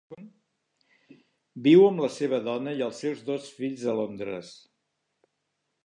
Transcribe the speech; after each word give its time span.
Viu 1.67 1.85
amb 1.89 2.03
la 2.05 2.09
seva 2.15 2.41
dona 2.49 2.75
i 2.79 2.83
els 2.89 3.05
seus 3.05 3.23
dos 3.31 3.53
fills 3.61 3.87
a 3.93 3.97
Londres. 4.01 4.53